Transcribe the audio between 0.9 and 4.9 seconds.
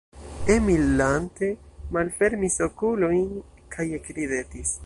lante malfermis okulojn kaj ekridetis.